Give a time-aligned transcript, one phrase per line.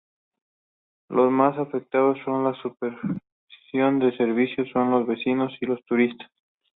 [1.09, 6.27] Los mas afectados con la suspensión del servicio son los vecinos y los turistas.